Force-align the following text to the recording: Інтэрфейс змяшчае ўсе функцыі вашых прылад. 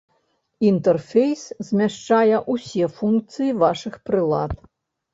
Інтэрфейс 0.69 1.43
змяшчае 1.69 2.37
ўсе 2.53 2.91
функцыі 2.99 3.57
вашых 3.63 3.93
прылад. 4.09 4.51